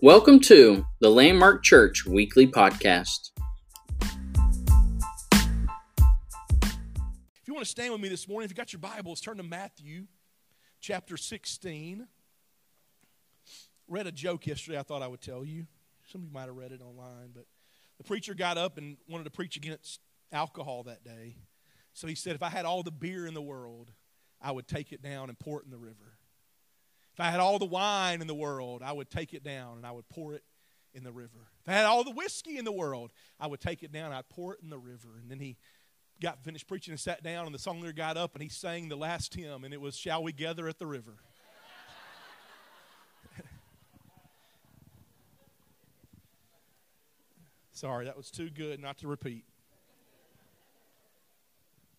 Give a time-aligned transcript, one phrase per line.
[0.00, 3.32] Welcome to the Landmark Church Weekly Podcast.
[7.34, 9.38] If you want to stand with me this morning, if you got your Bibles, turn
[9.38, 10.04] to Matthew
[10.80, 12.06] chapter 16.
[13.88, 15.66] Read a joke yesterday I thought I would tell you.
[16.06, 17.46] Some of you might have read it online, but
[17.96, 19.98] the preacher got up and wanted to preach against
[20.30, 21.38] alcohol that day.
[21.92, 23.90] So he said, If I had all the beer in the world,
[24.40, 26.17] I would take it down and pour it in the river.
[27.18, 29.84] If I had all the wine in the world, I would take it down and
[29.84, 30.44] I would pour it
[30.94, 31.48] in the river.
[31.62, 33.10] If I had all the whiskey in the world,
[33.40, 35.08] I would take it down and I'd pour it in the river.
[35.20, 35.56] And then he
[36.22, 38.88] got finished preaching and sat down, and the song leader got up and he sang
[38.88, 41.16] the last hymn, and it was Shall We Gather at the River?
[47.72, 49.44] Sorry, that was too good not to repeat.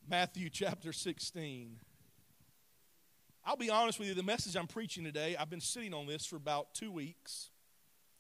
[0.09, 1.75] Matthew chapter 16.
[3.49, 6.23] I'll be honest with you, the message I'm preaching today, I've been sitting on this
[6.23, 7.49] for about two weeks.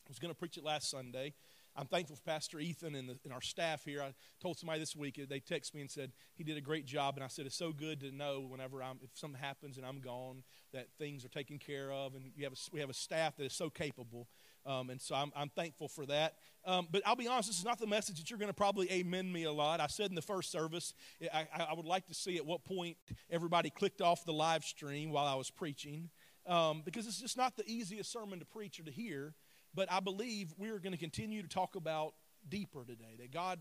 [0.07, 1.35] I was going to preach it last Sunday.
[1.75, 4.01] I'm thankful for Pastor Ethan and, the, and, our staff here.
[4.01, 7.13] I told somebody this week, they texted me and said he did a great job.
[7.13, 9.99] And I said, it's so good to know whenever I'm, if something happens and I'm
[9.99, 10.41] gone,
[10.73, 12.15] that things are taken care of.
[12.15, 14.27] And have a, we have a staff that is so capable.
[14.69, 16.35] Um, and so I'm, I'm, thankful for that.
[16.63, 18.91] Um, but I'll be honest, this is not the message that you're going to probably
[18.91, 19.79] amen me a lot.
[19.79, 20.93] I said in the first service,
[21.33, 22.95] I, I, would like to see at what point
[23.31, 26.11] everybody clicked off the live stream while I was preaching.
[26.45, 29.33] Um, because it's just not the easiest sermon to preach or to hear.
[29.73, 32.13] But I believe we're going to continue to talk about
[32.47, 33.15] deeper today.
[33.17, 33.59] That God,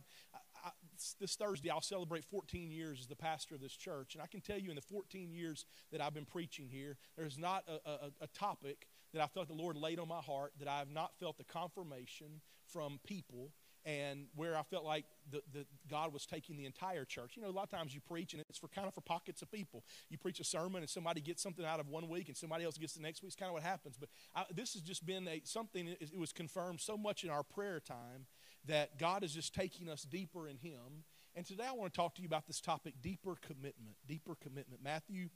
[0.62, 0.70] I,
[1.18, 4.14] this Thursday, I'll celebrate 14 years as the pastor of this church.
[4.14, 7.38] And I can tell you, in the 14 years that I've been preaching here, there's
[7.38, 10.68] not a, a, a topic that I felt the Lord laid on my heart that
[10.68, 13.52] I have not felt the confirmation from people
[13.84, 17.36] and where I felt like the, the, God was taking the entire church.
[17.36, 19.40] You know, a lot of times you preach and it's for kind of for pockets
[19.40, 19.84] of people.
[20.10, 22.76] You preach a sermon and somebody gets something out of one week and somebody else
[22.76, 23.28] gets the next week.
[23.28, 23.96] It's kind of what happens.
[23.98, 27.42] But I, this has just been a, something, it was confirmed so much in our
[27.42, 28.26] prayer time
[28.66, 31.04] that God is just taking us deeper in Him.
[31.34, 33.96] And today I want to talk to you about this topic deeper commitment.
[34.06, 34.82] Deeper commitment.
[34.82, 35.28] Matthew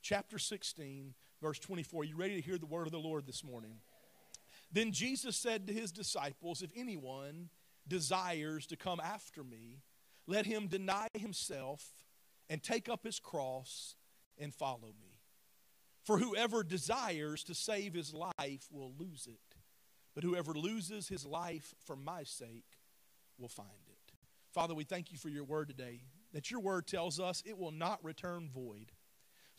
[0.00, 2.04] chapter 16, verse 24.
[2.04, 3.76] You ready to hear the word of the Lord this morning?
[4.72, 7.48] Then Jesus said to his disciples, If anyone
[7.88, 9.80] desires to come after me,
[10.26, 11.84] let him deny himself
[12.48, 13.96] and take up his cross
[14.38, 15.18] and follow me.
[16.04, 19.56] For whoever desires to save his life will lose it,
[20.14, 22.78] but whoever loses his life for my sake
[23.38, 24.12] will find it.
[24.52, 26.00] Father, we thank you for your word today,
[26.32, 28.92] that your word tells us it will not return void.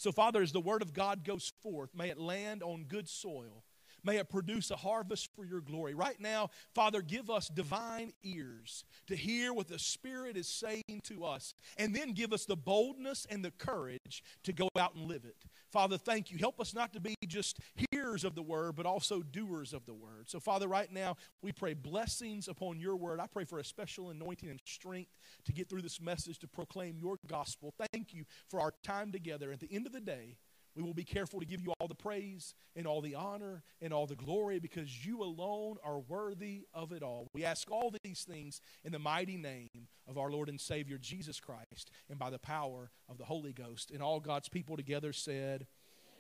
[0.02, 3.64] So, Father, as the word of God goes forth, may it land on good soil
[4.04, 5.94] May it produce a harvest for your glory.
[5.94, 11.24] Right now, Father, give us divine ears to hear what the Spirit is saying to
[11.24, 15.26] us, and then give us the boldness and the courage to go out and live
[15.26, 15.46] it.
[15.72, 16.38] Father, thank you.
[16.38, 17.60] Help us not to be just
[17.92, 20.30] hearers of the word, but also doers of the word.
[20.30, 23.20] So, Father, right now, we pray blessings upon your word.
[23.20, 25.12] I pray for a special anointing and strength
[25.46, 27.74] to get through this message to proclaim your gospel.
[27.94, 29.52] Thank you for our time together.
[29.52, 30.38] At the end of the day,
[30.76, 33.94] we will be careful to give you all the praise and all the honor and
[33.94, 37.28] all the glory because you alone are worthy of it all.
[37.34, 39.70] We ask all these things in the mighty name
[40.08, 43.92] of our Lord and Savior Jesus Christ and by the power of the Holy Ghost.
[43.92, 45.68] And all God's people together said,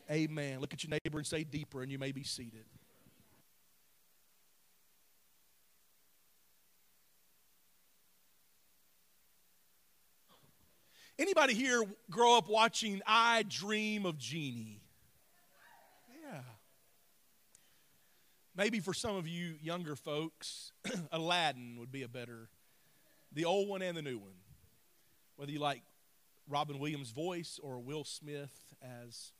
[0.10, 0.60] Amen.
[0.60, 2.66] Look at your neighbor and say deeper, and you may be seated.
[11.20, 14.82] Anybody here grow up watching I Dream of Jeannie?
[16.24, 16.42] Yeah.
[18.56, 20.72] Maybe for some of you younger folks,
[21.12, 22.50] Aladdin would be a better,
[23.32, 24.36] the old one and the new one.
[25.36, 25.82] Whether you like
[26.50, 29.32] Robin Williams' voice or Will Smith as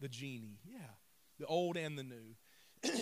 [0.00, 0.58] the genie.
[0.64, 0.78] Yeah,
[1.38, 2.36] the old and the new.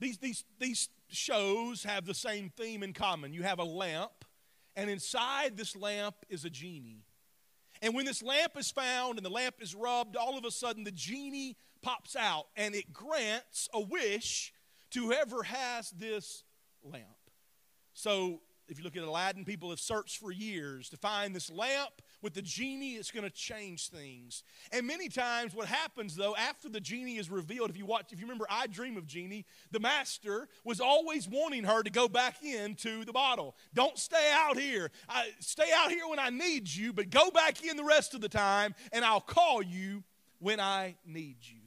[0.00, 3.32] these, these, these shows have the same theme in common.
[3.32, 4.24] You have a lamp,
[4.78, 7.02] and inside this lamp is a genie.
[7.82, 10.84] And when this lamp is found and the lamp is rubbed, all of a sudden
[10.84, 14.52] the genie pops out and it grants a wish
[14.92, 16.44] to whoever has this
[16.84, 17.04] lamp.
[17.92, 22.00] So if you look at Aladdin, people have searched for years to find this lamp
[22.22, 24.42] with the genie it's going to change things.
[24.72, 28.20] And many times what happens though after the genie is revealed if you watch if
[28.20, 32.42] you remember i dream of Jeannie, the master was always wanting her to go back
[32.42, 33.56] into the bottle.
[33.74, 34.90] Don't stay out here.
[35.08, 38.20] I, stay out here when i need you but go back in the rest of
[38.20, 40.02] the time and i'll call you
[40.38, 41.60] when i need you.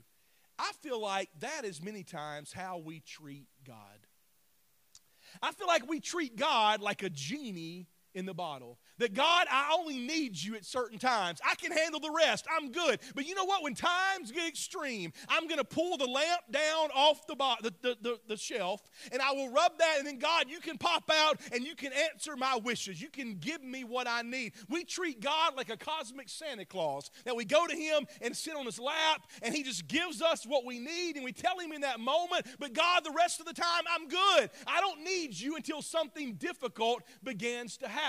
[0.59, 3.75] I feel like that is many times how we treat god.
[5.41, 8.77] I feel like we treat God like a genie in the bottle.
[8.97, 11.39] That God, I only need you at certain times.
[11.49, 12.45] I can handle the rest.
[12.55, 12.99] I'm good.
[13.15, 13.63] But you know what?
[13.63, 17.73] When times get extreme, I'm going to pull the lamp down off the, bo- the,
[17.81, 18.81] the, the, the, shelf
[19.11, 19.95] and I will rub that.
[19.97, 23.01] And then, God, you can pop out and you can answer my wishes.
[23.01, 24.53] You can give me what I need.
[24.69, 28.55] We treat God like a cosmic Santa Claus, that we go to Him and sit
[28.55, 31.71] on His lap and He just gives us what we need and we tell Him
[31.71, 34.49] in that moment, but God, the rest of the time, I'm good.
[34.67, 38.00] I don't need you until something difficult begins to happen.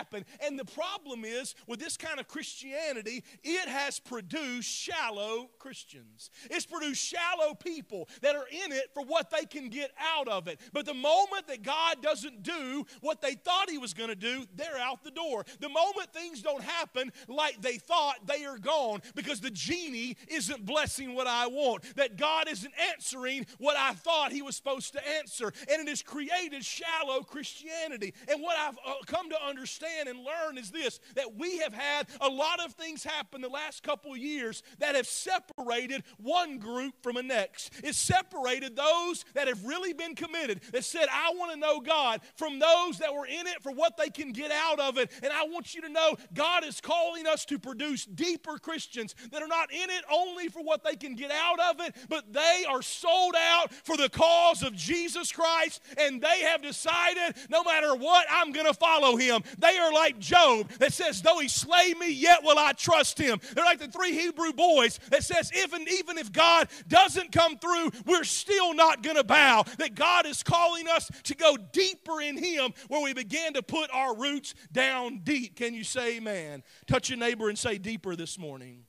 [0.47, 6.31] And the problem is with this kind of Christianity, it has produced shallow Christians.
[6.51, 10.49] It's produced shallow people that are in it for what they can get out of
[10.49, 10.61] it.
[10.73, 14.47] But the moment that God doesn't do what they thought He was going to do,
[14.55, 15.45] they're out the door.
[15.61, 20.65] The moment things don't happen like they thought, they are gone because the genie isn't
[20.65, 25.09] blessing what I want, that God isn't answering what I thought He was supposed to
[25.19, 25.53] answer.
[25.71, 28.15] And it has created shallow Christianity.
[28.29, 32.07] And what I've uh, come to understand and learn is this that we have had
[32.21, 37.17] a lot of things happen the last couple years that have separated one group from
[37.17, 37.73] the next.
[37.83, 42.21] It's separated those that have really been committed, that said, I want to know God,
[42.37, 45.11] from those that were in it for what they can get out of it.
[45.23, 49.43] And I want you to know God is calling us to produce deeper Christians that
[49.43, 52.65] are not in it only for what they can get out of it, but they
[52.69, 57.95] are sold out for the cause of Jesus Christ and they have decided no matter
[57.95, 59.43] what, I'm going to follow him.
[59.59, 63.41] They are like Job that says, Though he slay me, yet will I trust him.
[63.55, 67.91] They're like the three Hebrew boys that says, Even, even if God doesn't come through,
[68.07, 69.65] we're still not going to bow.
[69.79, 73.91] That God is calling us to go deeper in him where we begin to put
[73.93, 75.57] our roots down deep.
[75.57, 76.63] Can you say amen?
[76.87, 78.85] Touch your neighbor and say deeper this morning.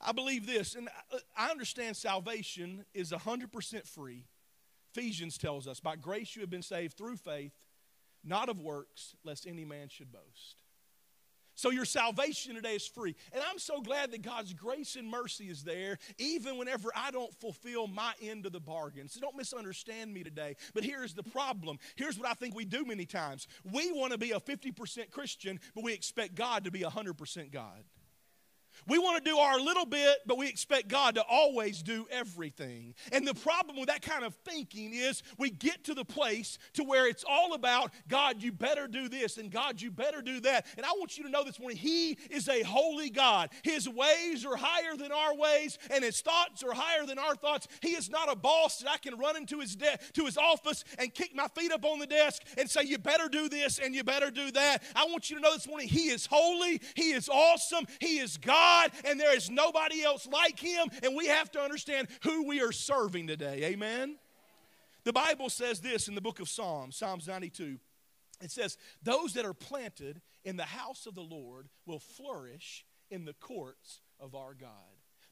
[0.00, 0.88] I believe this, and
[1.36, 4.24] I understand salvation is 100% free.
[4.94, 7.52] Ephesians tells us, by grace you have been saved through faith,
[8.24, 10.56] not of works, lest any man should boast.
[11.60, 13.14] So your salvation today is free.
[13.34, 17.34] And I'm so glad that God's grace and mercy is there, even whenever I don't
[17.34, 19.10] fulfill my end of the bargain.
[19.10, 20.56] So don't misunderstand me today.
[20.72, 21.78] But here's the problem.
[21.96, 23.46] Here's what I think we do many times.
[23.70, 27.84] We want to be a 50% Christian, but we expect God to be 100% God.
[28.86, 32.94] We want to do our little bit, but we expect God to always do everything.
[33.12, 36.84] And the problem with that kind of thinking is we get to the place to
[36.84, 40.66] where it's all about God, you better do this, and God, you better do that.
[40.76, 43.50] And I want you to know this morning, He is a holy God.
[43.62, 47.68] His ways are higher than our ways, and His thoughts are higher than our thoughts.
[47.82, 50.84] He is not a boss that I can run into his de- to His office
[50.98, 53.94] and kick my feet up on the desk and say, you better do this and
[53.94, 54.82] you better do that.
[54.94, 58.36] I want you to know this morning, He is holy, He is awesome, He is
[58.36, 58.69] God.
[58.70, 62.60] God, and there is nobody else like him, and we have to understand who we
[62.60, 63.64] are serving today.
[63.64, 64.16] Amen?
[65.04, 67.78] The Bible says this in the book of Psalms, Psalms 92.
[68.42, 73.24] It says, Those that are planted in the house of the Lord will flourish in
[73.24, 74.70] the courts of our God.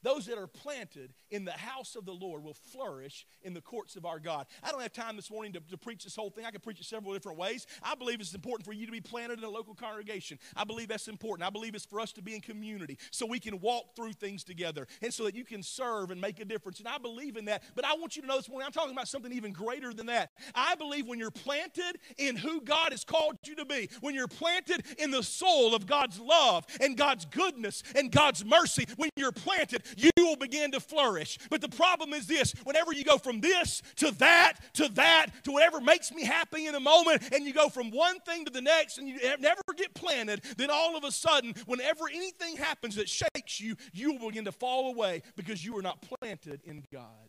[0.09, 3.95] Those that are planted in the house of the Lord will flourish in the courts
[3.95, 4.47] of our God.
[4.63, 6.47] I don't have time this morning to, to, preach this whole thing.
[6.47, 7.67] I could preach it several different ways.
[7.83, 10.39] I believe it's important for you to be planted in a local congregation.
[10.57, 11.47] I believe that's important.
[11.47, 14.45] I believe it's for us to be in community so we can walk through things
[14.45, 16.79] together and so that you can serve and make a difference.
[16.79, 17.63] And I believe in that.
[17.75, 20.07] But I want you to know this morning, I'm talking about something even greater than
[20.07, 20.31] that.
[20.55, 24.27] I believe when you're planted in who God has called you to be, when you're
[24.27, 29.33] planted in the soul of God's love and God's goodness and God's mercy, when you're
[29.33, 31.39] planted, you will begin to flourish.
[31.51, 35.53] But the problem is this whenever you go from this to that to that to
[35.53, 38.61] whatever makes me happy in a moment, and you go from one thing to the
[38.61, 43.09] next and you never get planted, then all of a sudden, whenever anything happens that
[43.09, 47.29] shakes you, you will begin to fall away because you are not planted in God.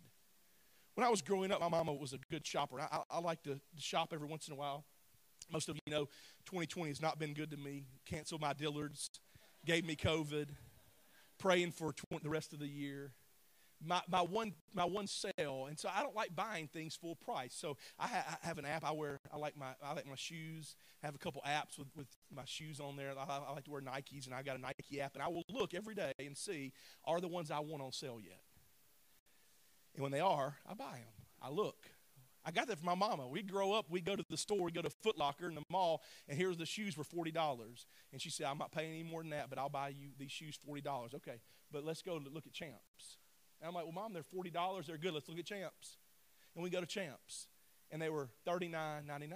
[0.95, 2.81] When I was growing up, my mama was a good shopper.
[2.81, 4.85] I, I, I like to shop every once in a while.
[5.51, 6.05] Most of you know
[6.45, 7.85] 2020 has not been good to me.
[8.05, 9.09] Canceled my Dillards,
[9.65, 10.49] gave me COVID
[11.39, 13.13] praying for the rest of the year.
[13.81, 17.55] My, my one my one sale, and so I don't like buying things full price.
[17.55, 19.21] So I, ha- I have an app I wear.
[19.33, 20.75] I like my I like my shoes.
[21.01, 23.13] I have a couple apps with, with my shoes on there.
[23.17, 25.43] I, I like to wear Nikes, and I got a Nike app, and I will
[25.49, 26.73] look every day and see
[27.05, 28.41] are the ones I want on sale yet.
[29.93, 31.25] And when they are, I buy them.
[31.41, 31.88] I look.
[32.45, 33.27] I got that from my mama.
[33.27, 35.63] We'd grow up, we'd go to the store, we'd go to Foot Locker in the
[35.69, 37.85] mall, and here's the shoes for $40.
[38.11, 40.31] And she said, I'm not paying any more than that, but I'll buy you these
[40.31, 41.15] shoes $40.
[41.15, 41.39] Okay,
[41.71, 43.17] but let's go look at Champs.
[43.61, 44.85] And I'm like, well, Mom, they're $40.
[44.85, 45.13] They're good.
[45.13, 45.97] Let's look at Champs.
[46.55, 47.47] And we go to Champs,
[47.91, 49.33] and they were $39.99.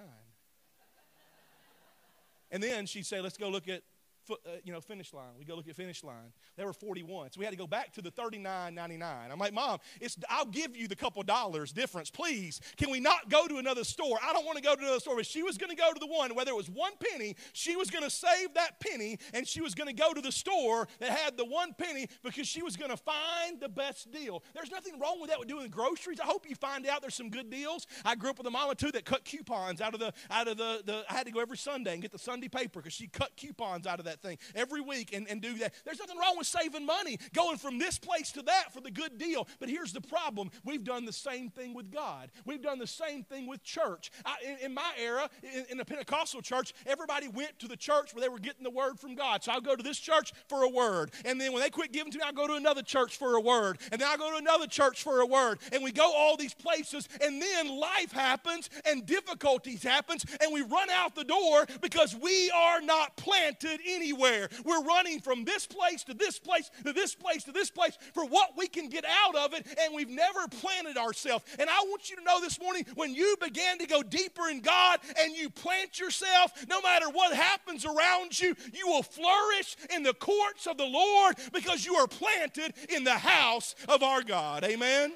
[2.52, 3.82] and then she'd say, let's go look at
[4.30, 5.34] Uh, you know, finish line.
[5.38, 6.32] We go look at finish line.
[6.56, 7.32] They were 41.
[7.32, 9.04] So we had to go back to the 39.99.
[9.32, 12.10] I'm like, Mom, it's, I'll give you the couple dollars difference.
[12.10, 14.18] Please, can we not go to another store?
[14.24, 15.18] I don't want to go to another store.
[15.18, 17.76] But she was going to go to the one, whether it was one penny, she
[17.76, 20.88] was going to save that penny and she was going to go to the store
[21.00, 24.44] that had the one penny because she was going to find the best deal.
[24.54, 26.20] There's nothing wrong with that with doing groceries.
[26.20, 27.88] I hope you find out there's some good deals.
[28.06, 30.58] I grew up with a mama too that cut coupons out of the, out of
[30.58, 33.08] the, the I had to go every Sunday and get the Sunday paper because she
[33.08, 35.74] cut coupons out of that that thing every week and, and do that.
[35.86, 39.18] There's nothing wrong with saving money, going from this place to that for the good
[39.18, 39.48] deal.
[39.60, 43.24] But here's the problem we've done the same thing with God, we've done the same
[43.24, 44.12] thing with church.
[44.26, 48.14] I, in, in, my era, in, in the Pentecostal church, everybody went to the church
[48.14, 49.44] where they were getting the word from God.
[49.44, 51.12] So I'll go to this church for a word.
[51.26, 53.42] And then when they quit giving to me, I'll go to another church for a
[53.42, 53.80] word.
[53.92, 55.60] And then I'll go to another church for a word.
[55.72, 57.08] And we go all these places.
[57.22, 60.26] And then life happens and difficulties happens.
[60.42, 64.50] And we run out the door because we are not planted in anywhere.
[64.66, 68.26] We're running from this place to this place to this place to this place for
[68.26, 71.46] what we can get out of it, and we've never planted ourselves.
[71.58, 74.62] And I want you to know this morning when you begin to go deeper in
[74.62, 80.04] God and you plant yourself, no matter what happens around you, you will flourish in
[80.04, 84.64] the courts of the Lord because you are planted in the house of our God.
[84.64, 85.14] Amen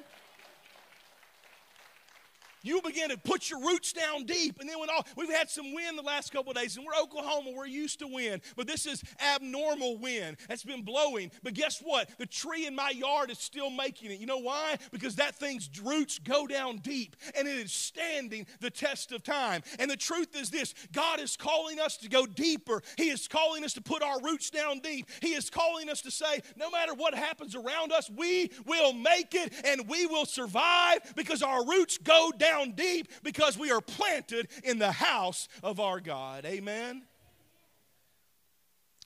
[2.62, 4.60] you begin to put your roots down deep.
[4.60, 7.00] And then when all we've had some wind the last couple of days, and we're
[7.00, 9.02] Oklahoma, we're used to wind, but this is
[9.34, 11.30] abnormal wind that's been blowing.
[11.42, 12.10] But guess what?
[12.18, 14.20] The tree in my yard is still making it.
[14.20, 14.76] You know why?
[14.90, 19.62] Because that thing's roots go down deep and it is standing the test of time.
[19.78, 22.82] And the truth is this God is calling us to go deeper.
[22.96, 25.08] He is calling us to put our roots down deep.
[25.20, 29.34] He is calling us to say, no matter what happens around us, we will make
[29.34, 33.80] it and we will survive because our roots go down down deep because we are
[33.80, 36.44] planted in the house of our God.
[36.44, 37.02] Amen.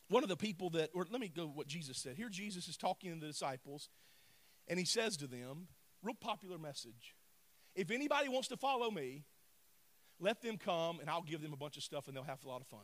[0.08, 2.16] One of the people that, or let me go what Jesus said.
[2.16, 3.88] Here, Jesus is talking to the disciples,
[4.68, 5.68] and he says to them,
[6.02, 7.14] real popular message
[7.75, 9.25] if anybody wants to follow me,
[10.20, 12.49] let them come and I'll give them a bunch of stuff and they'll have a
[12.49, 12.80] lot of fun.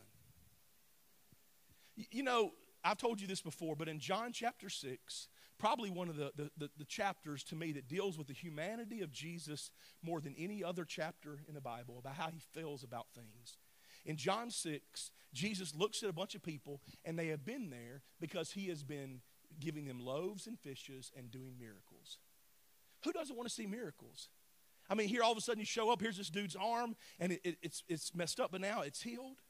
[2.11, 2.53] You know,
[2.85, 6.51] I've told you this before, but in John chapter 6, probably one of the, the,
[6.57, 9.71] the, the, chapters to me that deals with the humanity of Jesus
[10.03, 13.57] more than any other chapter in the Bible about how he feels about things.
[14.05, 18.03] In John 6, Jesus looks at a bunch of people, and they have been there
[18.21, 19.21] because he has been
[19.61, 22.19] giving them loaves and fishes and doing miracles.
[23.05, 24.29] Who doesn't want to see miracles?
[24.89, 27.33] I mean, here all of a sudden you show up, here's this dude's arm, and
[27.33, 29.43] it, it, it's, it's messed up, but now it's healed.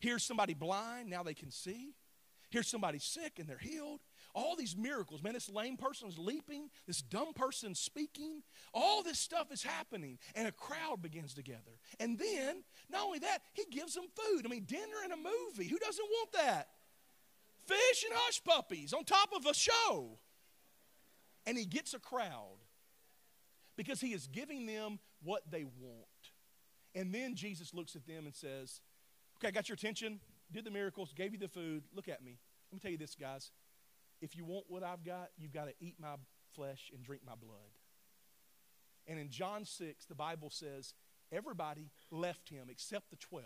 [0.00, 1.94] Here's somebody blind, now they can see.
[2.50, 4.00] Here's somebody sick, and they're healed.
[4.34, 9.18] All these miracles, man, this lame person is leaping, this dumb person speaking, all this
[9.18, 11.78] stuff is happening, and a crowd begins to gather.
[12.00, 14.46] And then, not only that, he gives them food.
[14.46, 15.68] I mean, dinner and a movie.
[15.68, 16.68] Who doesn't want that?
[17.66, 20.18] Fish and hush puppies on top of a show.
[21.46, 22.56] And he gets a crowd
[23.76, 26.06] because he is giving them what they want.
[26.94, 28.80] And then Jesus looks at them and says,
[29.36, 30.20] Okay, I got your attention,
[30.50, 31.82] did the miracles, gave you the food.
[31.94, 32.38] Look at me.
[32.70, 33.50] Let me tell you this, guys
[34.22, 36.14] if you want what I've got, you've got to eat my
[36.54, 37.58] flesh and drink my blood.
[39.06, 40.94] And in John 6, the Bible says,
[41.32, 43.44] everybody left him except the 12.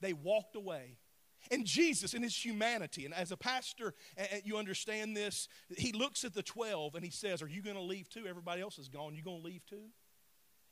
[0.00, 0.98] They walked away.
[1.50, 3.94] And Jesus, in his humanity, and as a pastor,
[4.44, 7.82] you understand this, he looks at the 12 and he says, Are you going to
[7.82, 8.26] leave too?
[8.28, 9.14] Everybody else is gone.
[9.14, 9.88] You going to leave too?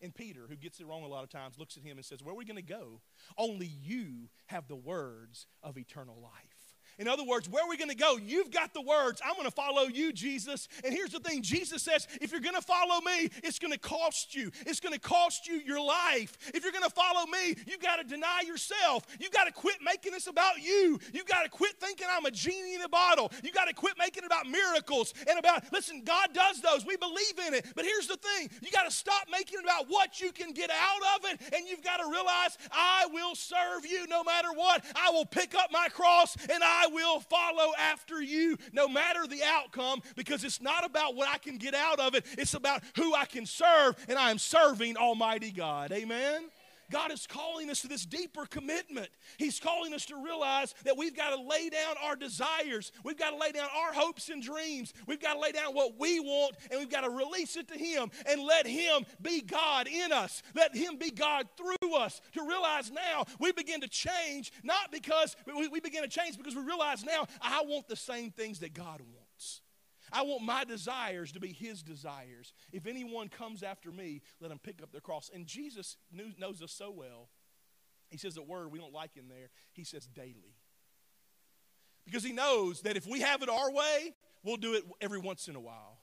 [0.03, 2.23] And Peter, who gets it wrong a lot of times, looks at him and says,
[2.23, 3.01] Where are we going to go?
[3.39, 6.58] Only you have the words of eternal life.
[6.99, 8.17] In other words, where are we going to go?
[8.17, 9.21] You've got the words.
[9.25, 10.69] I'm going to follow you, Jesus.
[10.85, 13.79] And here's the thing Jesus says, if you're going to follow me, it's going to
[13.79, 14.51] cost you.
[14.67, 16.37] It's going to cost you your life.
[16.55, 19.07] If you're going to follow me, you've got to deny yourself.
[19.21, 20.99] You've got to quit making this about you.
[21.13, 23.31] You've got to quit thinking I'm a genie in a bottle.
[23.45, 26.85] You've got to quit making it about miracles and about, listen, God does those.
[26.85, 27.67] We believe in it.
[27.77, 30.71] But here's the thing you got to stop making it about what you can get
[30.71, 31.55] out of it.
[31.55, 34.85] And you've got to realize, I will serve you no matter what.
[34.97, 39.43] I will pick up my cross and I will follow after you no matter the
[39.43, 43.15] outcome because it's not about what I can get out of it, it's about who
[43.15, 45.93] I can serve, and I am serving Almighty God.
[45.93, 46.51] Amen?
[46.91, 49.09] God is calling us to this deeper commitment.
[49.37, 52.93] He's calling us to realize that we've got to lay down our desires.
[53.05, 54.93] We've got to lay down our hopes and dreams.
[55.07, 57.79] We've got to lay down what we want and we've got to release it to
[57.79, 60.43] Him and let Him be God in us.
[60.55, 65.37] Let Him be God through us to realize now we begin to change, not because
[65.47, 68.75] we, we begin to change because we realize now I want the same things that
[68.75, 69.18] God wants.
[70.13, 72.53] I want my desires to be his desires.
[72.73, 75.31] If anyone comes after me, let him pick up their cross.
[75.33, 77.29] And Jesus knew, knows us so well.
[78.11, 79.51] He says a word we don't like in there.
[79.73, 80.57] He says daily.
[82.07, 85.47] Because he knows that if we have it our way, we'll do it every once
[85.49, 85.99] in a while.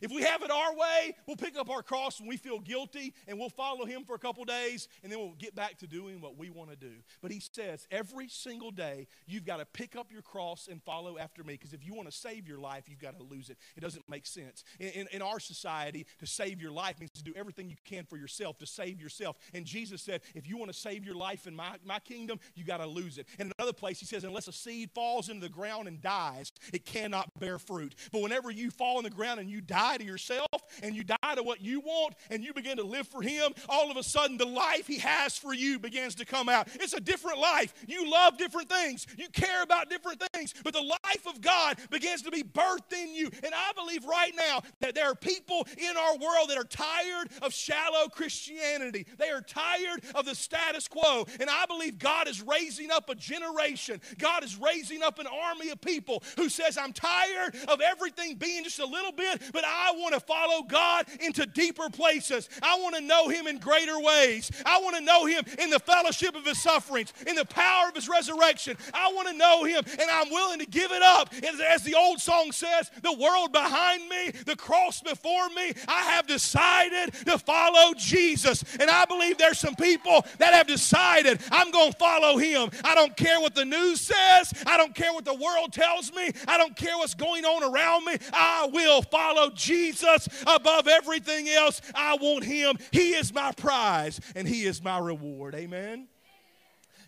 [0.00, 3.14] If we have it our way, we'll pick up our cross when we feel guilty
[3.26, 6.20] and we'll follow him for a couple days and then we'll get back to doing
[6.20, 6.92] what we want to do.
[7.20, 11.18] But he says every single day you've got to pick up your cross and follow
[11.18, 13.58] after me because if you want to save your life, you've got to lose it.
[13.76, 14.64] It doesn't make sense.
[14.78, 18.04] In, in, in, our society, to save your life means to do everything you can
[18.04, 19.36] for yourself, to save yourself.
[19.52, 22.64] And Jesus said, if you want to save your life in my, my kingdom, you
[22.64, 23.26] got to lose it.
[23.38, 26.86] And another place, he says, unless a seed falls into the ground and dies, it
[26.86, 27.94] cannot bear fruit.
[28.12, 30.48] But whenever you fall in the ground and you die, die to yourself
[30.82, 33.90] and you die to what you want and you begin to live for Him, all
[33.90, 36.68] of a sudden the life He has for you begins to come out.
[36.74, 37.72] It's a different life.
[37.86, 42.22] You love different things, you care about different things, but the life of God begins
[42.22, 43.30] to be birthed in you.
[43.44, 47.28] And I believe right now that there are people in our world that are tired
[47.42, 51.26] of shallow Christianity, they are tired of the status quo.
[51.38, 55.70] And I believe God is raising up a generation, God is raising up an army
[55.70, 59.79] of people who says, I'm tired of everything being just a little bit, but I
[59.96, 62.48] want to follow God into deeper places.
[62.62, 64.50] I want to know Him in greater ways.
[64.64, 67.94] I want to know Him in the fellowship of His sufferings, in the power of
[67.94, 68.76] His resurrection.
[68.94, 71.32] I want to know Him, and I'm willing to give it up.
[71.68, 76.26] As the old song says, the world behind me, the cross before me, I have
[76.26, 78.64] decided to follow Jesus.
[78.78, 82.70] And I believe there's some people that have decided I'm going to follow Him.
[82.84, 86.30] I don't care what the news says, I don't care what the world tells me,
[86.46, 88.16] I don't care what's going on around me.
[88.32, 91.80] I will follow Jesus above everything else.
[91.94, 92.76] I want Him.
[92.90, 95.54] He is my prize and He is my reward.
[95.54, 96.08] Amen.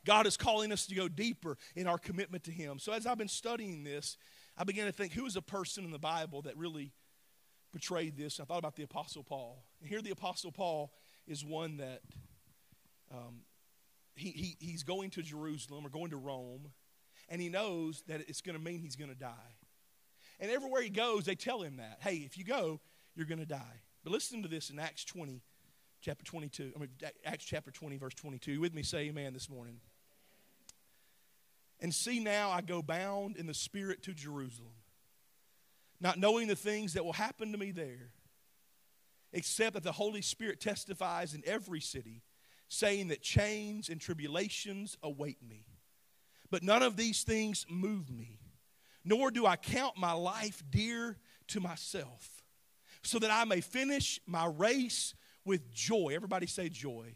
[0.04, 2.78] God is calling us to go deeper in our commitment to Him.
[2.78, 4.16] So, as I've been studying this,
[4.56, 6.92] I began to think who is a person in the Bible that really
[7.72, 8.38] portrayed this?
[8.38, 9.64] I thought about the Apostle Paul.
[9.80, 10.92] And here, the Apostle Paul
[11.26, 12.02] is one that
[13.10, 13.40] um,
[14.14, 16.70] he, he, he's going to Jerusalem or going to Rome,
[17.28, 19.56] and he knows that it's going to mean he's going to die.
[20.42, 21.98] And everywhere he goes, they tell him that.
[22.00, 22.80] Hey, if you go,
[23.14, 23.80] you're going to die.
[24.02, 25.40] But listen to this in Acts 20,
[26.00, 26.72] chapter 22.
[26.74, 26.88] I mean,
[27.24, 28.54] Acts chapter 20, verse 22.
[28.54, 28.82] You with me?
[28.82, 29.76] Say amen this morning.
[31.80, 34.74] And see now I go bound in the Spirit to Jerusalem,
[36.00, 38.10] not knowing the things that will happen to me there,
[39.32, 42.20] except that the Holy Spirit testifies in every city,
[42.66, 45.66] saying that chains and tribulations await me.
[46.50, 48.40] But none of these things move me
[49.04, 52.44] nor do I count my life dear to myself,
[53.02, 56.12] so that I may finish my race with joy.
[56.14, 57.14] Everybody say joy.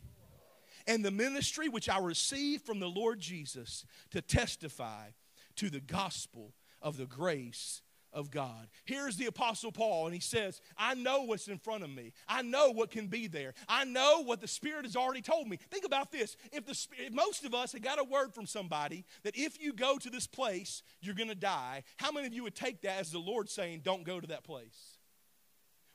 [0.88, 5.08] And the ministry which I received from the Lord Jesus to testify
[5.56, 7.82] to the gospel of the grace
[8.16, 8.68] of God.
[8.86, 12.14] Here's the Apostle Paul, and he says, I know what's in front of me.
[12.26, 13.52] I know what can be there.
[13.68, 15.58] I know what the Spirit has already told me.
[15.70, 16.36] Think about this.
[16.50, 19.74] If, the, if most of us had got a word from somebody that if you
[19.74, 22.98] go to this place, you're going to die, how many of you would take that
[22.98, 24.96] as the Lord saying, Don't go to that place?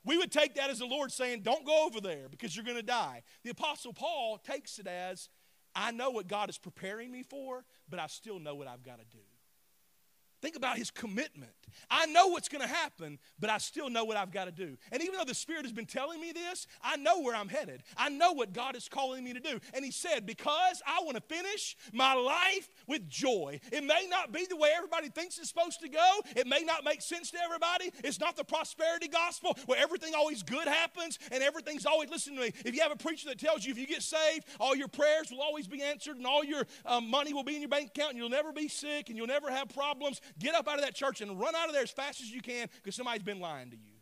[0.06, 2.78] We would take that as the Lord saying, Don't go over there because you're going
[2.78, 3.24] to die.
[3.44, 5.28] The Apostle Paul takes it as,
[5.74, 9.00] I know what God is preparing me for, but I still know what I've got
[9.00, 9.24] to do.
[10.62, 11.50] About his commitment.
[11.90, 14.78] I know what's going to happen, but I still know what I've got to do.
[14.92, 17.82] And even though the Spirit has been telling me this, I know where I'm headed.
[17.98, 19.60] I know what God is calling me to do.
[19.74, 23.60] And he said, Because I want to finish my life with joy.
[23.72, 26.84] It may not be the way everybody thinks it's supposed to go, it may not
[26.84, 27.92] make sense to everybody.
[28.04, 32.42] It's not the prosperity gospel where everything always good happens and everything's always, listen to
[32.42, 34.90] me, if you have a preacher that tells you if you get saved, all your
[34.90, 37.88] prayers will always be answered and all your um, money will be in your bank
[37.88, 40.84] account and you'll never be sick and you'll never have problems Get up out of
[40.84, 43.40] that church and run out of there as fast as you can because somebody's been
[43.40, 43.94] lying to you.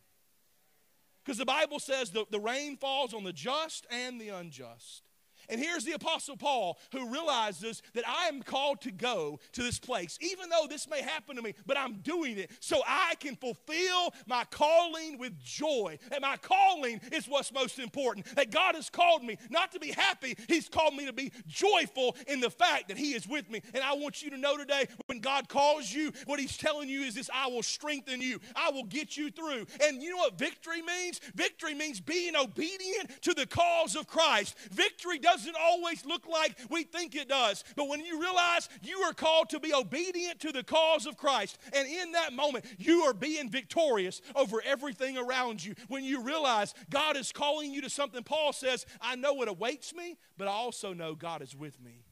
[1.24, 5.09] Because the Bible says the, the rain falls on the just and the unjust.
[5.50, 9.80] And here's the Apostle Paul who realizes that I am called to go to this
[9.80, 13.36] place, even though this may happen to me, but I'm doing it so I can
[13.36, 15.98] fulfill my calling with joy.
[16.12, 18.28] And my calling is what's most important.
[18.36, 22.16] That God has called me not to be happy, He's called me to be joyful
[22.28, 23.62] in the fact that He is with me.
[23.74, 27.02] And I want you to know today when God calls you, what He's telling you
[27.02, 29.66] is this I will strengthen you, I will get you through.
[29.84, 31.20] And you know what victory means?
[31.34, 34.56] Victory means being obedient to the cause of Christ.
[34.72, 37.64] Victory doesn't doesn't always look like we think it does.
[37.76, 41.58] But when you realize you are called to be obedient to the cause of Christ,
[41.74, 45.76] and in that moment, you are being victorious over everything around you.
[45.88, 49.94] When you realize God is calling you to something, Paul says, I know what awaits
[49.94, 52.04] me, but I also know God is with me.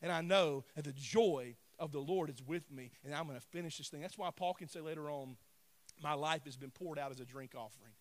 [0.00, 3.38] And I know that the joy of the Lord is with me, and I'm going
[3.38, 4.00] to finish this thing.
[4.00, 5.36] That's why Paul can say later on,
[6.02, 7.92] My life has been poured out as a drink offering,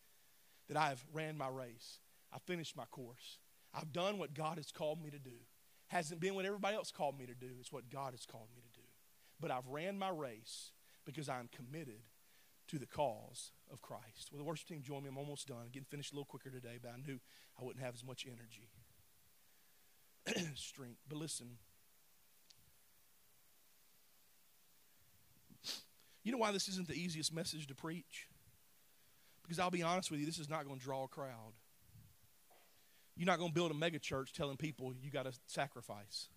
[0.67, 1.99] that I have ran my race,
[2.33, 3.39] I finished my course.
[3.73, 5.37] I've done what God has called me to do.
[5.87, 8.61] Hasn't been what everybody else called me to do, it's what God has called me
[8.61, 8.85] to do.
[9.39, 10.71] but I've ran my race
[11.03, 12.01] because I'm committed
[12.67, 14.29] to the cause of Christ.
[14.31, 15.09] Will the worship team join me?
[15.09, 15.57] I'm almost done.
[15.63, 17.19] I'm getting finished a little quicker today, but I knew
[17.59, 18.69] I wouldn't have as much energy,
[20.55, 20.99] strength.
[21.09, 21.57] But listen,
[26.23, 28.27] you know why this isn't the easiest message to preach?
[29.43, 31.53] Because I'll be honest with you, this is not going to draw a crowd.
[33.15, 36.27] You're not going to build a mega church telling people you got to sacrifice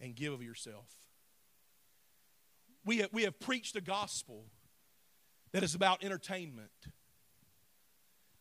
[0.00, 0.88] and give of yourself.
[2.84, 4.44] We have, we have preached a gospel
[5.52, 6.70] that is about entertainment.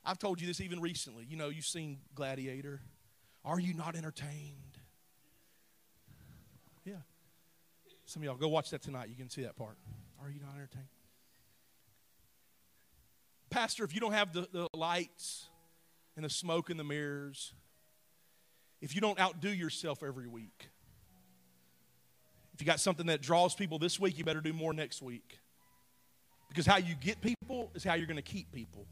[0.03, 1.25] I've told you this even recently.
[1.25, 2.81] You know, you've seen Gladiator.
[3.45, 4.79] Are you not entertained?
[6.85, 6.93] Yeah.
[8.05, 9.09] Some of y'all go watch that tonight.
[9.09, 9.77] You can see that part.
[10.21, 10.87] Are you not entertained?
[13.49, 15.47] Pastor, if you don't have the, the lights
[16.15, 17.53] and the smoke in the mirrors,
[18.81, 20.69] if you don't outdo yourself every week,
[22.53, 25.39] if you got something that draws people this week, you better do more next week.
[26.49, 28.85] Because how you get people is how you're going to keep people.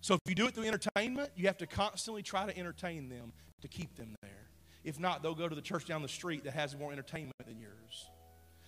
[0.00, 3.32] So if you do it through entertainment, you have to constantly try to entertain them
[3.62, 4.48] to keep them there.
[4.84, 7.58] If not, they'll go to the church down the street that has more entertainment than
[7.58, 8.10] yours.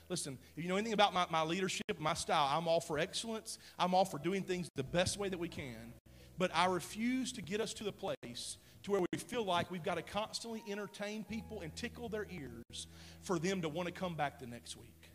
[0.09, 3.59] Listen, if you know anything about my, my leadership, my style, I'm all for excellence.
[3.79, 5.93] I'm all for doing things the best way that we can.
[6.41, 9.83] But I refuse to get us to the place to where we feel like we've
[9.83, 12.87] got to constantly entertain people and tickle their ears
[13.21, 15.11] for them to want to come back the next week.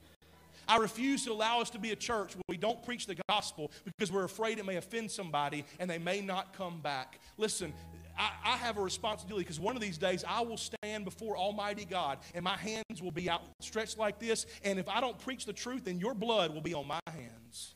[0.68, 3.72] I refuse to allow us to be a church where we don't preach the gospel
[3.86, 7.20] because we're afraid it may offend somebody and they may not come back.
[7.38, 7.74] Listen,
[8.16, 11.86] I, I have a responsibility because one of these days I will stand before Almighty
[11.86, 14.46] God and my hands will be outstretched like this.
[14.64, 17.74] And if I don't preach the truth, then your blood will be on my hands.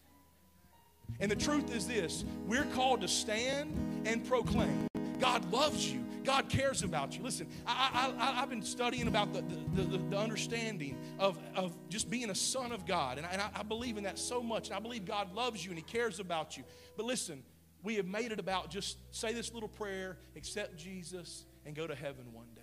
[1.20, 4.88] And the truth is this we're called to stand and proclaim.
[5.20, 6.06] God loves you.
[6.24, 7.24] God cares about you.
[7.24, 12.10] Listen, I, I, have been studying about the, the, the, the, understanding of, of just
[12.10, 13.18] being a son of God.
[13.18, 14.68] And, I, and I believe in that so much.
[14.68, 16.64] And I believe God loves you and He cares about you.
[16.98, 17.44] But listen,
[17.84, 21.96] we have made it about just say this little prayer, accept Jesus, and go to
[21.96, 22.62] heaven one day.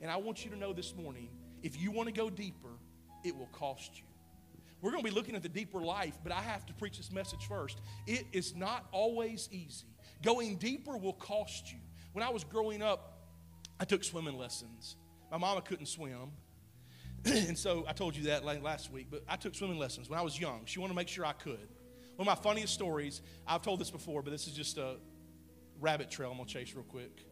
[0.00, 1.30] And I want you to know this morning
[1.62, 2.68] if you want to go deeper,
[3.24, 4.04] it will cost you.
[4.84, 7.10] We're going to be looking at the deeper life, but I have to preach this
[7.10, 7.80] message first.
[8.06, 9.86] It is not always easy.
[10.22, 11.78] Going deeper will cost you.
[12.12, 13.22] When I was growing up,
[13.80, 14.96] I took swimming lessons.
[15.30, 16.32] My mama couldn't swim.
[17.24, 20.22] and so I told you that last week, but I took swimming lessons when I
[20.22, 20.66] was young.
[20.66, 21.66] She wanted to make sure I could.
[22.16, 24.96] One of my funniest stories, I've told this before, but this is just a
[25.80, 27.24] rabbit trail I'm going to chase real quick.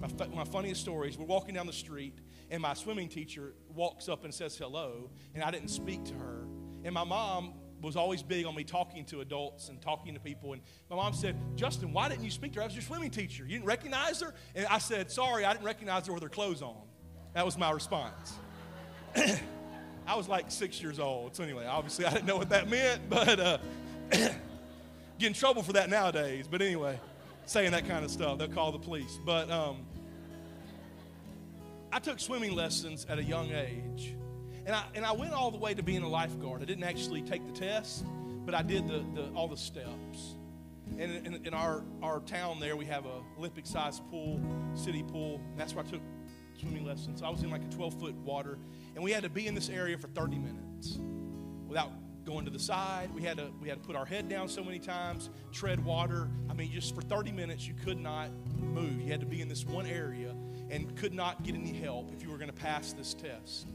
[0.00, 2.18] My, my funniest stories, we're walking down the street,
[2.50, 6.45] and my swimming teacher walks up and says hello, and I didn't speak to her.
[6.86, 10.52] And my mom was always big on me talking to adults and talking to people.
[10.52, 12.62] And my mom said, Justin, why didn't you speak to her?
[12.62, 13.42] I was your swimming teacher.
[13.42, 14.32] You didn't recognize her?
[14.54, 16.76] And I said, Sorry, I didn't recognize her with her clothes on.
[17.34, 18.34] That was my response.
[20.06, 21.34] I was like six years old.
[21.34, 23.58] So, anyway, obviously, I didn't know what that meant, but uh,
[24.10, 24.32] get
[25.20, 26.46] in trouble for that nowadays.
[26.48, 27.00] But anyway,
[27.46, 29.18] saying that kind of stuff, they'll call the police.
[29.26, 29.78] But um,
[31.92, 34.14] I took swimming lessons at a young age.
[34.66, 36.60] And I, and I went all the way to being a lifeguard.
[36.60, 38.04] I didn't actually take the test,
[38.44, 40.34] but I did the, the all the steps.
[40.98, 44.40] And in, in, our, our town there, we have a Olympic-sized pool,
[44.74, 45.40] city pool.
[45.56, 46.00] that's where I took
[46.58, 47.20] swimming lessons.
[47.20, 48.58] So I was in like a 12-foot water,
[48.94, 50.98] and we had to be in this area for 30 minutes
[51.68, 51.90] without
[52.24, 53.10] going to the side.
[53.14, 56.28] We had to we had to put our head down so many times, tread water.
[56.50, 59.00] I mean, just for 30 minutes, you could not move.
[59.00, 60.34] You had to be in this one area
[60.70, 63.66] and could not get any help if you were going to pass this test.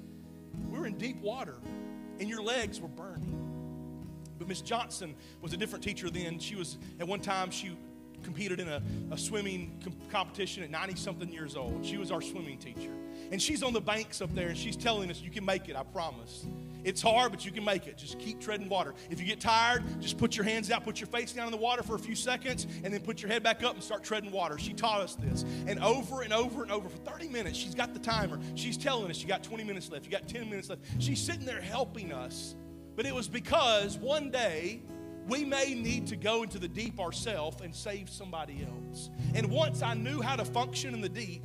[0.69, 1.55] We were in deep water,
[2.19, 3.37] and your legs were burning.
[4.37, 6.39] But Miss Johnson was a different teacher then.
[6.39, 7.77] She was at one time she
[8.23, 11.85] competed in a, a swimming com- competition at 90 something years old.
[11.85, 12.91] She was our swimming teacher.
[13.31, 15.75] And she's on the banks up there and she's telling us, You can make it,
[15.75, 16.45] I promise.
[16.83, 17.97] It's hard, but you can make it.
[17.97, 18.93] Just keep treading water.
[19.09, 21.57] If you get tired, just put your hands out, put your face down in the
[21.57, 24.31] water for a few seconds, and then put your head back up and start treading
[24.31, 24.57] water.
[24.57, 25.43] She taught us this.
[25.67, 28.39] And over and over and over for 30 minutes, she's got the timer.
[28.55, 30.81] She's telling us, You got 20 minutes left, you got 10 minutes left.
[30.99, 32.55] She's sitting there helping us.
[32.95, 34.81] But it was because one day
[35.27, 39.09] we may need to go into the deep ourselves and save somebody else.
[39.33, 41.43] And once I knew how to function in the deep,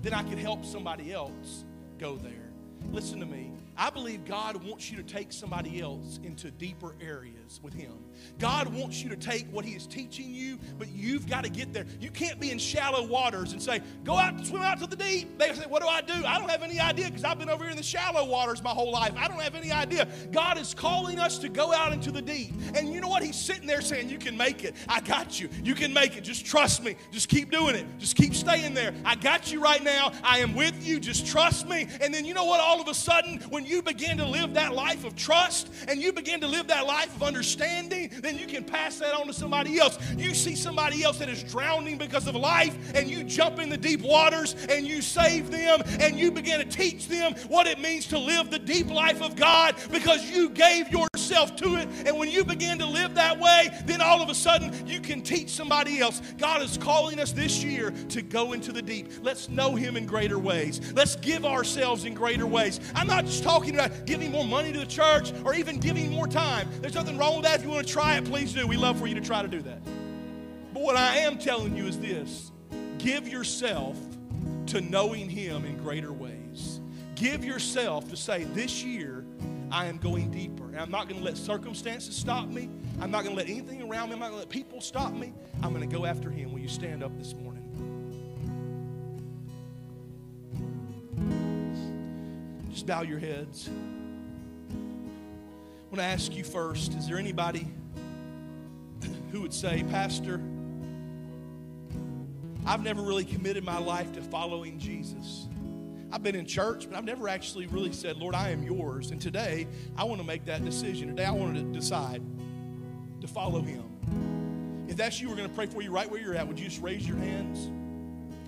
[0.00, 1.64] then I could help somebody else
[1.98, 2.50] go there.
[2.90, 3.47] Listen to me.
[3.78, 7.92] I believe God wants you to take somebody else into deeper areas with Him.
[8.40, 11.72] God wants you to take what He is teaching you, but you've got to get
[11.72, 11.86] there.
[12.00, 14.96] You can't be in shallow waters and say, Go out and swim out to the
[14.96, 15.38] deep.
[15.38, 16.26] They say, What do I do?
[16.26, 18.70] I don't have any idea because I've been over here in the shallow waters my
[18.70, 19.12] whole life.
[19.16, 20.08] I don't have any idea.
[20.32, 22.54] God is calling us to go out into the deep.
[22.74, 23.22] And you know what?
[23.22, 24.74] He's sitting there saying, You can make it.
[24.88, 25.48] I got you.
[25.62, 26.24] You can make it.
[26.24, 26.96] Just trust me.
[27.12, 27.86] Just keep doing it.
[27.98, 28.92] Just keep staying there.
[29.04, 30.12] I got you right now.
[30.24, 30.98] I am with you.
[30.98, 31.86] Just trust me.
[32.00, 32.58] And then you know what?
[32.58, 36.12] All of a sudden, when you begin to live that life of trust and you
[36.12, 39.78] begin to live that life of understanding, then you can pass that on to somebody
[39.78, 39.98] else.
[40.16, 43.76] You see somebody else that is drowning because of life, and you jump in the
[43.76, 48.06] deep waters and you save them and you begin to teach them what it means
[48.08, 51.88] to live the deep life of God because you gave yourself to it.
[52.06, 55.22] And when you begin to live that way, then all of a sudden you can
[55.22, 56.22] teach somebody else.
[56.38, 59.10] God is calling us this year to go into the deep.
[59.22, 60.80] Let's know Him in greater ways.
[60.94, 62.80] Let's give ourselves in greater ways.
[62.94, 66.26] I'm not just talking about giving more money to the church or even giving more
[66.26, 66.68] time.
[66.80, 67.60] There's nothing wrong with that.
[67.60, 68.66] If you want to try it, please do.
[68.66, 69.80] We love for you to try to do that.
[70.72, 72.52] But what I am telling you is this
[72.98, 73.96] give yourself
[74.66, 76.80] to knowing Him in greater ways.
[77.14, 79.24] Give yourself to say, This year,
[79.70, 80.64] I am going deeper.
[80.66, 82.70] And I'm not going to let circumstances stop me.
[83.00, 85.12] I'm not going to let anything around me, I'm not going to let people stop
[85.12, 85.32] me.
[85.62, 86.52] I'm going to go after Him.
[86.52, 87.67] Will you stand up this morning?
[92.70, 93.68] Just bow your heads.
[94.70, 97.66] I want to ask you first is there anybody
[99.32, 100.40] who would say, Pastor,
[102.66, 105.46] I've never really committed my life to following Jesus?
[106.10, 109.10] I've been in church, but I've never actually really said, Lord, I am yours.
[109.10, 111.08] And today, I want to make that decision.
[111.08, 112.22] Today, I want to decide
[113.20, 113.84] to follow him.
[114.88, 116.48] If that's you, we're going to pray for you right where you're at.
[116.48, 117.70] Would you just raise your hands?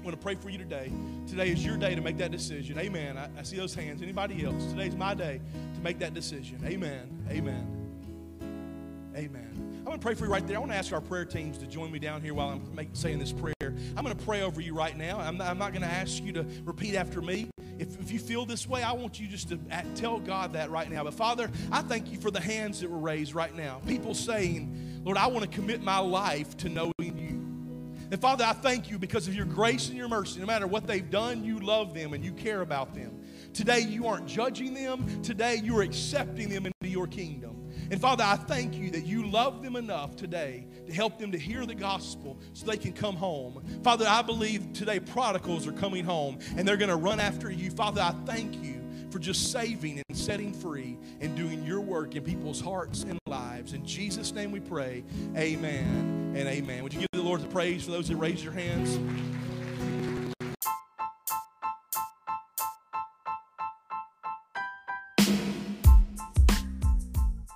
[0.01, 0.91] I want to pray for you today.
[1.29, 2.79] Today is your day to make that decision.
[2.79, 3.19] Amen.
[3.19, 4.01] I, I see those hands.
[4.01, 4.65] Anybody else?
[4.71, 5.43] Today's my day
[5.75, 6.59] to make that decision.
[6.65, 7.23] Amen.
[7.29, 9.11] Amen.
[9.15, 9.77] Amen.
[9.79, 10.57] I'm going to pray for you right there.
[10.57, 12.89] I want to ask our prayer teams to join me down here while I'm make,
[12.95, 13.55] saying this prayer.
[13.61, 15.21] I'm going to pray over you right now.
[15.21, 17.51] I'm not, I'm not going to ask you to repeat after me.
[17.79, 19.59] If, if you feel this way, I want you just to
[19.97, 21.05] tell God that right now.
[21.05, 23.83] But Father, I thank you for the hands that were raised right now.
[23.87, 26.93] People saying, Lord, I want to commit my life to you.
[28.11, 30.41] And Father, I thank you because of your grace and your mercy.
[30.41, 33.23] No matter what they've done, you love them and you care about them.
[33.53, 35.23] Today, you aren't judging them.
[35.23, 37.71] Today, you are accepting them into your kingdom.
[37.91, 41.39] And Father, I thank you that you love them enough today to help them to
[41.39, 43.63] hear the gospel so they can come home.
[43.83, 47.71] Father, I believe today prodigals are coming home and they're going to run after you.
[47.71, 48.80] Father, I thank you
[49.11, 53.73] for just saving and setting free and doing your work in people's hearts and lives.
[53.73, 55.05] In Jesus' name we pray.
[55.37, 56.83] Amen and amen.
[56.83, 58.99] Would you give the Lord the praise for those that raised your hands?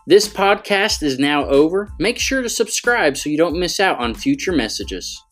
[0.06, 1.88] This podcast is now over.
[1.98, 5.23] Make sure to subscribe so you don't miss out on future messages.